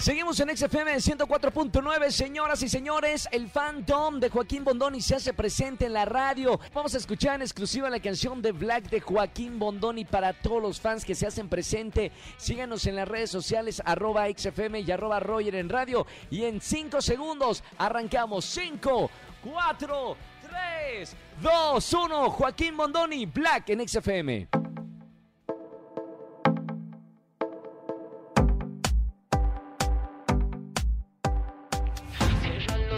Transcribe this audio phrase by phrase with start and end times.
[0.00, 3.28] Seguimos en XFM 104.9, señoras y señores.
[3.32, 6.58] El Phantom de Joaquín Bondoni se hace presente en la radio.
[6.72, 10.80] Vamos a escuchar en exclusiva la canción de Black de Joaquín Bondoni para todos los
[10.80, 12.12] fans que se hacen presente.
[12.38, 16.06] Síganos en las redes sociales, arroba XFM y arroba Roger en radio.
[16.30, 18.46] Y en 5 segundos arrancamos.
[18.46, 19.10] 5,
[19.44, 20.16] 4,
[20.96, 22.30] 3, 2, 1.
[22.30, 24.59] Joaquín Bondoni, Black en XFM.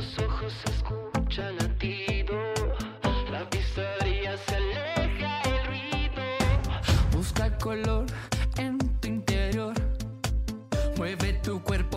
[0.02, 2.34] Los ojos, escucha latido.
[3.30, 6.22] La pizzería se aleja el ruido.
[7.12, 8.06] Busca color
[8.56, 9.74] en tu interior.
[10.96, 11.91] Mueve tu cuerpo,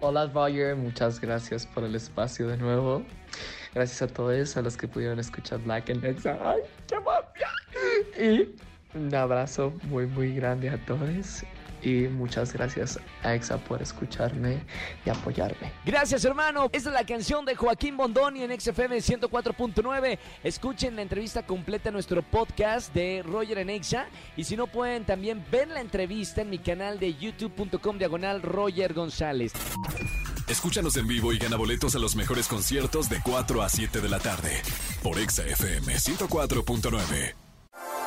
[0.00, 3.02] Hola Roger, muchas gracias por el espacio de nuevo.
[3.74, 6.38] Gracias a todos, a los que pudieron escuchar Black and Nexa.
[6.40, 7.48] ¡Ay, qué magia!
[8.16, 8.54] Y
[8.96, 11.42] un abrazo muy, muy grande a todos.
[11.82, 14.62] Y muchas gracias a EXA por escucharme
[15.04, 15.72] y apoyarme.
[15.84, 16.68] Gracias, hermano.
[16.72, 20.18] Esta es la canción de Joaquín Bondoni en XFM 104.9.
[20.42, 24.06] Escuchen la entrevista completa en nuestro podcast de Roger en Exa.
[24.36, 28.94] Y si no pueden, también ver la entrevista en mi canal de youtube.com diagonal Roger
[28.94, 29.52] González.
[30.48, 34.08] Escúchanos en vivo y gana boletos a los mejores conciertos de 4 a 7 de
[34.08, 34.62] la tarde
[35.02, 37.47] por Exa FM 104.9.